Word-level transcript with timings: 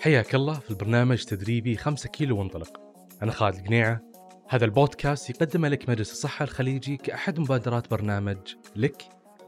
حياك 0.00 0.34
الله 0.34 0.54
في 0.54 0.70
البرنامج 0.70 1.24
تدريبي 1.24 1.76
5 1.76 2.08
كيلو 2.08 2.38
وانطلق. 2.38 2.80
أنا 3.22 3.32
خالد 3.32 3.54
القنيعة. 3.54 4.00
هذا 4.48 4.64
البودكاست 4.64 5.30
يقدمه 5.30 5.68
لك 5.68 5.88
مجلس 5.88 6.12
الصحة 6.12 6.42
الخليجي 6.42 6.96
كأحد 6.96 7.40
مبادرات 7.40 7.90
برنامج 7.90 8.38
لك 8.76 9.02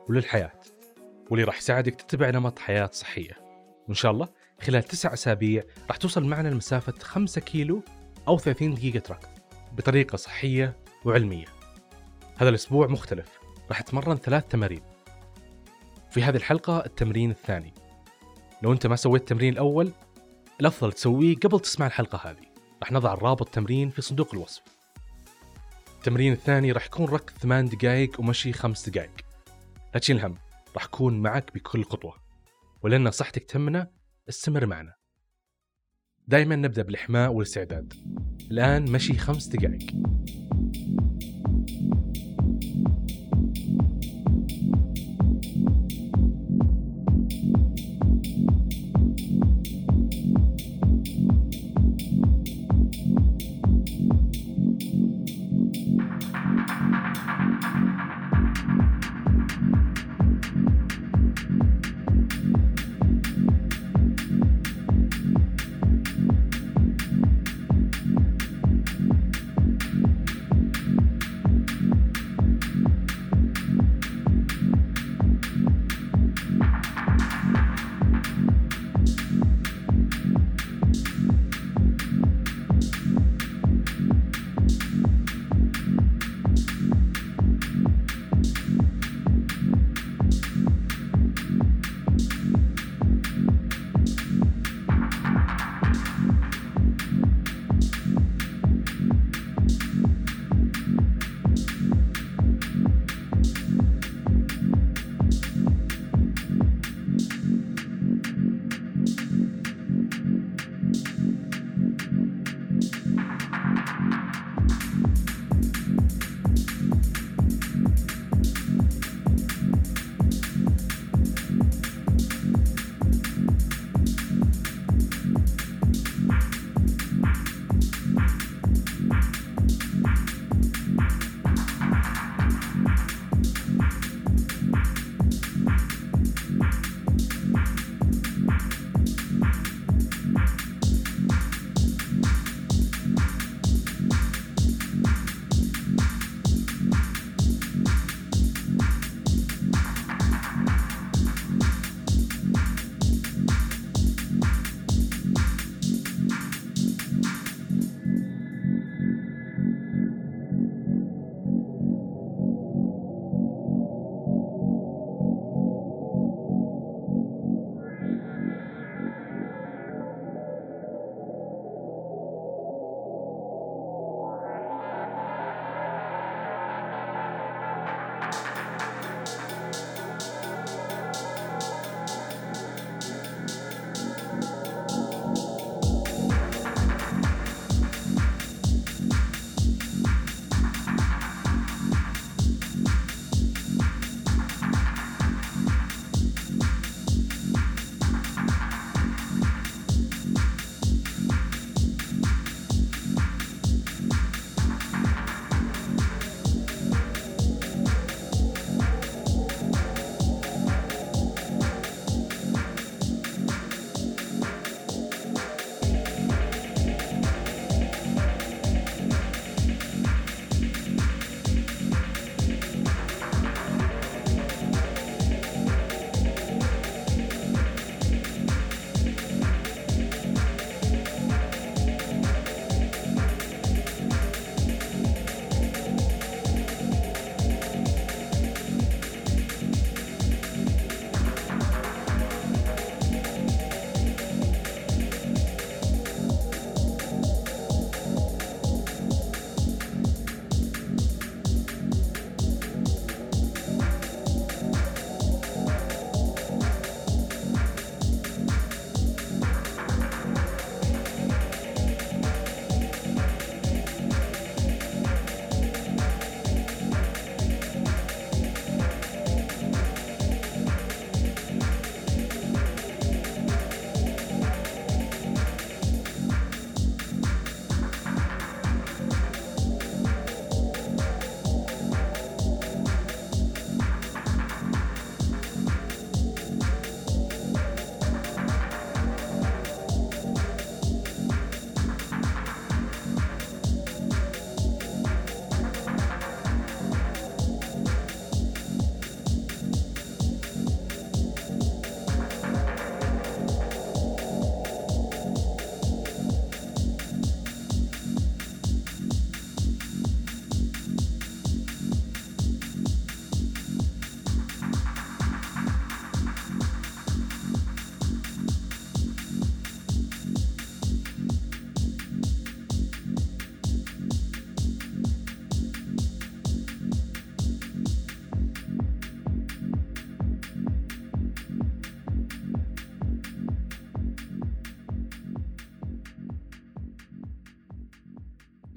وللحياة 0.09 0.53
واللي 1.31 1.45
راح 1.45 1.59
يساعدك 1.59 1.95
تتبع 1.95 2.31
نمط 2.31 2.59
حياة 2.59 2.91
صحية. 2.93 3.33
وإن 3.89 3.95
شاء 3.95 4.13
الله 4.13 4.29
خلال 4.61 4.83
تسع 4.83 5.13
أسابيع 5.13 5.63
راح 5.89 5.97
توصل 5.97 6.25
معنا 6.25 6.49
لمسافة 6.49 6.95
5 7.03 7.41
كيلو 7.41 7.83
أو 8.29 8.39
30 8.39 8.75
دقيقة 8.75 9.03
ركض 9.11 9.29
بطريقة 9.73 10.17
صحية 10.17 10.77
وعلمية. 11.05 11.47
هذا 12.37 12.49
الأسبوع 12.49 12.87
مختلف 12.87 13.39
راح 13.69 13.81
أتمرن 13.81 14.17
ثلاث 14.17 14.45
تمارين. 14.49 14.83
في 16.11 16.23
هذه 16.23 16.37
الحلقة 16.37 16.85
التمرين 16.87 17.31
الثاني. 17.31 17.75
لو 18.63 18.73
أنت 18.73 18.87
ما 18.87 18.97
سويت 18.97 19.23
التمرين 19.23 19.53
الأول 19.53 19.93
الأفضل 20.61 20.93
تسويه 20.93 21.37
قبل 21.37 21.61
تسمع 21.61 21.87
الحلقة 21.87 22.31
هذه. 22.31 22.47
راح 22.81 22.93
نضع 22.93 23.15
الرابط 23.15 23.47
التمرين 23.47 23.91
في 23.91 24.03
صندوق 24.03 24.35
الوصف. 24.35 24.63
التمرين 25.99 26.33
الثاني 26.33 26.73
راح 26.73 26.87
يكون 26.87 27.07
ركض 27.07 27.39
ثمان 27.39 27.69
دقائق 27.69 28.21
ومشي 28.21 28.53
خمس 28.53 28.89
دقائق 28.89 29.11
لا 29.95 30.01
تشيل 30.01 30.21
هم 30.21 30.35
راح 30.75 30.85
أكون 30.85 31.23
معك 31.23 31.55
بكل 31.55 31.85
خطوة. 31.85 32.15
ولأن 32.83 33.11
صحتك 33.11 33.45
تهمنا 33.45 33.91
استمر 34.29 34.67
معنا. 34.67 34.95
دائما 36.29 36.57
نبدأ 36.57 36.83
بالإحماء 36.83 37.33
والاستعداد. 37.33 37.95
الآن 38.51 38.93
مشي 38.93 39.19
خمس 39.19 39.47
دقائق 39.47 39.91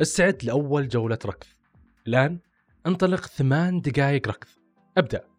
استعد 0.03 0.43
لأول 0.43 0.87
جولة 0.87 1.19
ركض. 1.25 1.47
الآن 2.07 2.39
انطلق 2.87 3.25
ثمان 3.25 3.81
دقائق 3.81 4.27
ركض. 4.27 4.47
أبدأ. 4.97 5.32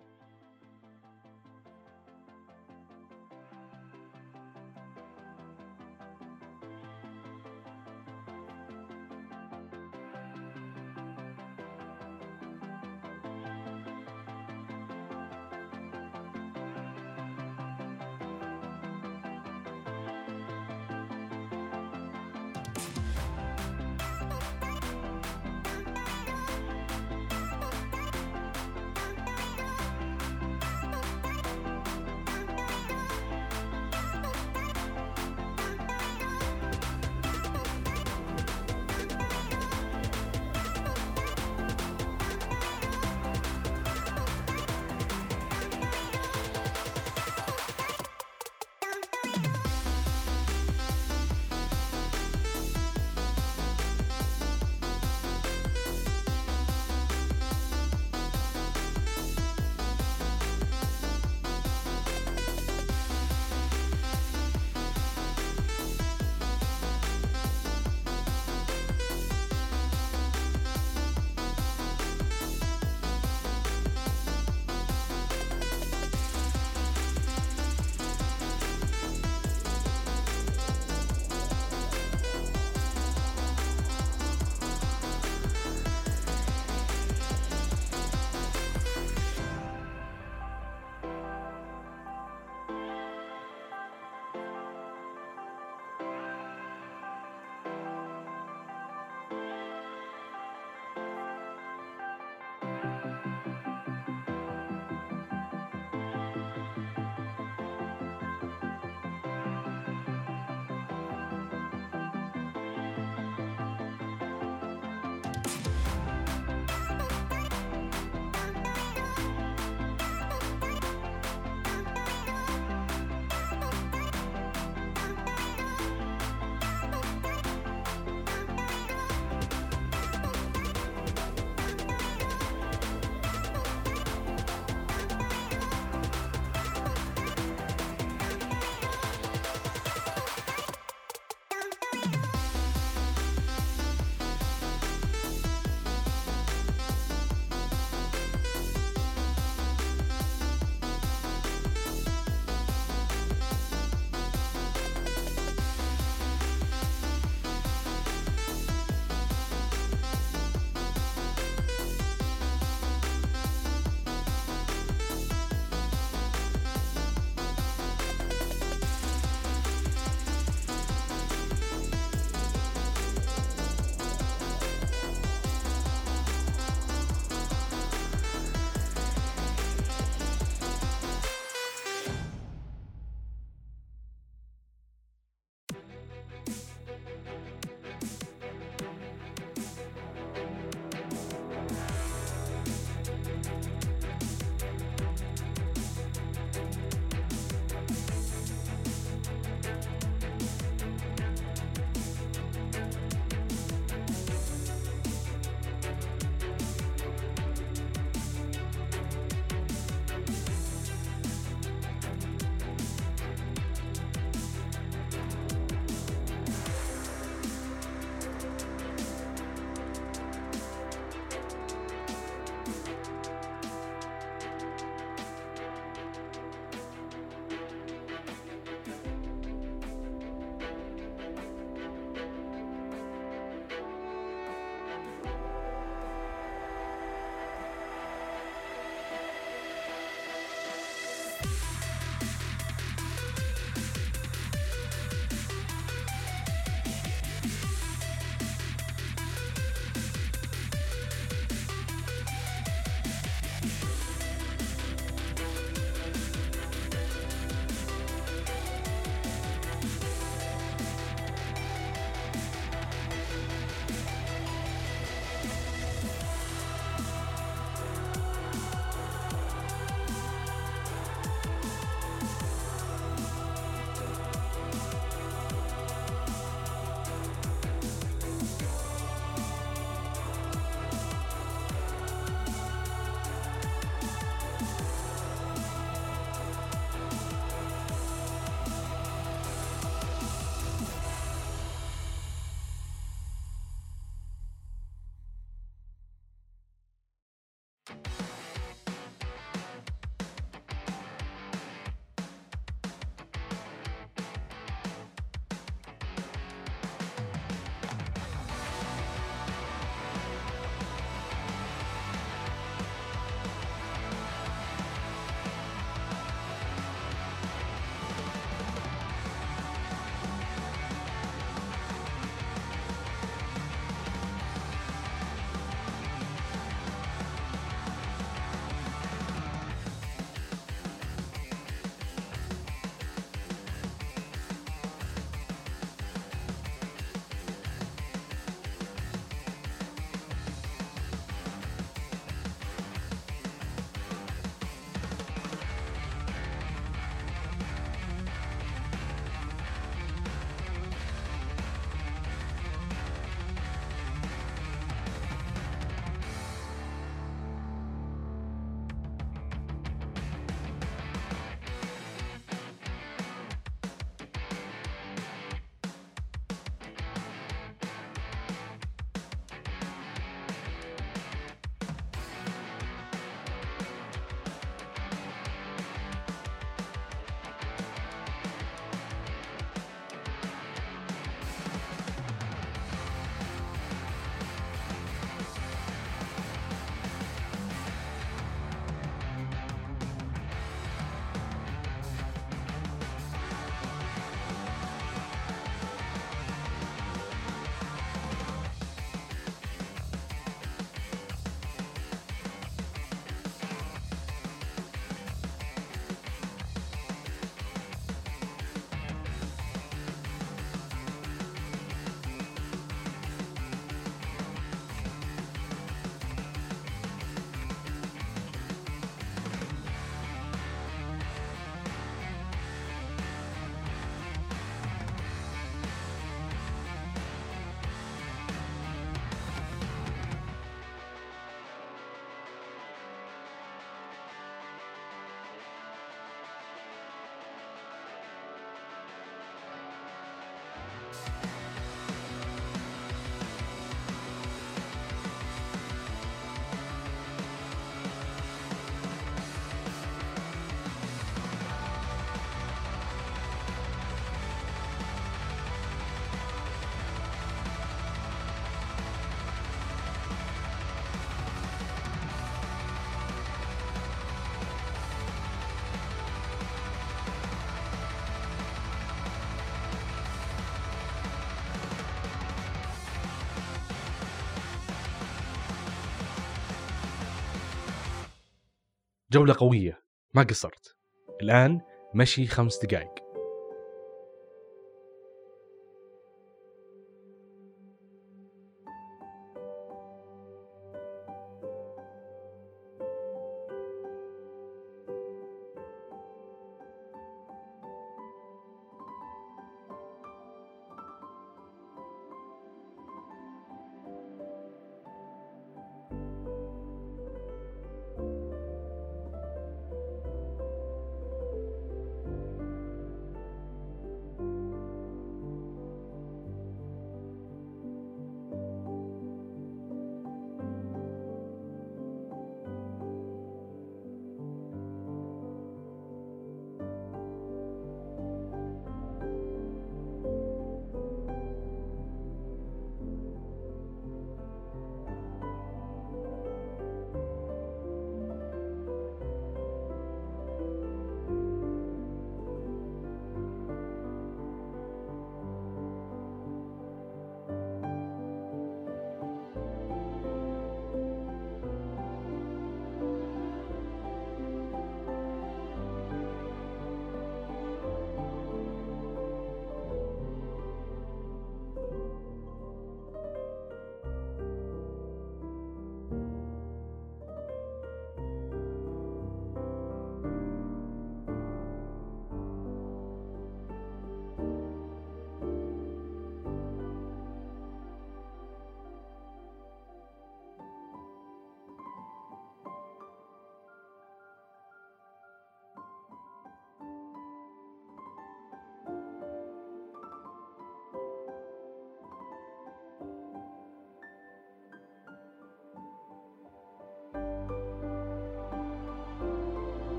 جولة 479.35 479.55
قوية. 479.59 480.03
ما 480.35 480.43
قصرت. 480.43 480.97
الآن 481.43 481.81
مشي 482.15 482.47
خمس 482.47 482.85
دقائق 482.85 483.24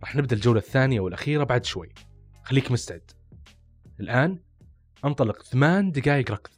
راح 0.00 0.16
نبدأ 0.16 0.36
الجولة 0.36 0.58
الثانية 0.58 1.00
والأخيرة 1.00 1.44
بعد 1.44 1.64
شوي. 1.64 1.88
خليك 2.42 2.70
مستعد. 2.70 3.10
الآن 4.00 4.38
انطلق 5.04 5.42
ثمان 5.42 5.90
دقائق 5.90 6.30
ركض. 6.30 6.50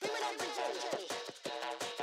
Criminal 0.00 0.34
Brigade. 0.38 1.97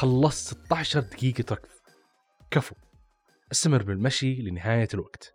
خلصت 0.00 0.54
16 0.54 1.00
دقيقة 1.00 1.54
ركض. 1.54 1.68
كفو. 2.50 2.74
استمر 3.52 3.82
بالمشي 3.82 4.42
لنهاية 4.42 4.88
الوقت. 4.94 5.34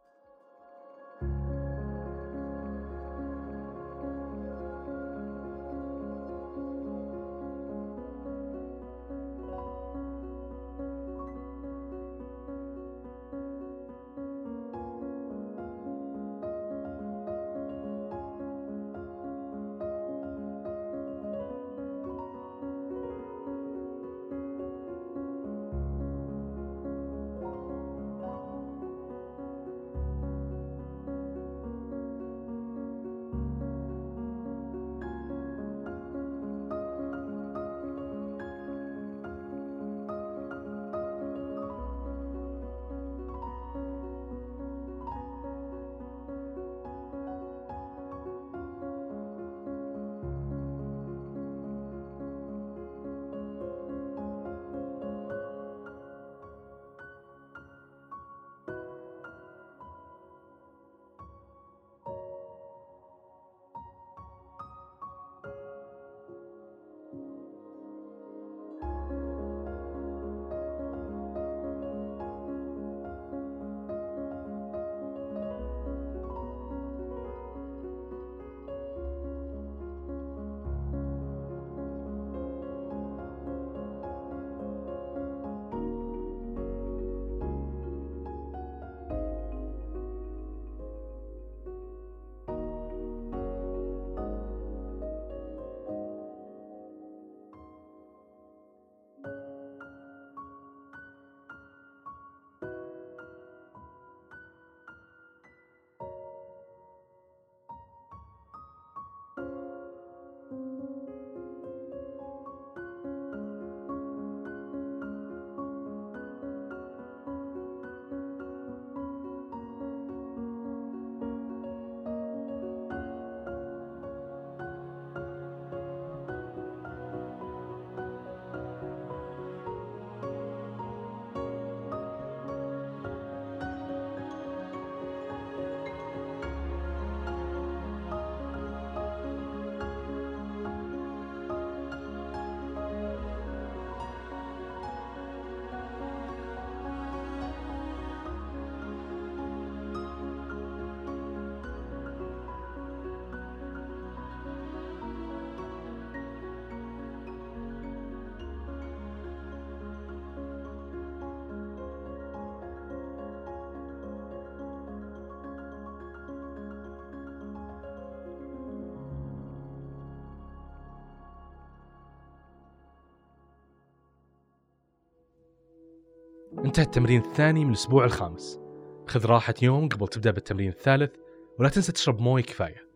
انتهى 176.66 176.84
التمرين 176.84 177.22
الثاني 177.22 177.66
من 177.66 177.70
الأسبوع 177.70 178.06
الخامس. 178.06 178.60
خذ 179.08 179.26
راحة 179.26 179.54
يوم 179.62 179.90
قبل 179.90 180.08
تبدأ 180.08 180.32
بالتمرين 180.32 180.70
الثالث 180.70 181.16
ولا 181.60 181.70
تنسى 181.70 181.92
تشرب 181.92 182.20
موية 182.20 182.44
كفاية. 182.44 182.90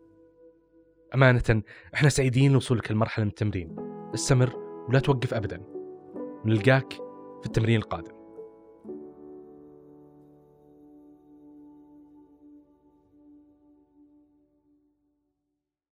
أمانة 1.14 1.62
إحنا 1.94 2.08
سعيدين 2.08 2.52
لوصولك 2.52 2.90
لمرحلة 2.90 3.24
من 3.24 3.30
التمرين. 3.30 3.76
استمر 4.14 4.56
ولا 4.88 4.98
توقف 4.98 5.34
أبدا. 5.34 5.62
ونلقاك 6.44 6.92
في 7.40 7.46
التمرين 7.46 7.76
القادم. 7.76 8.19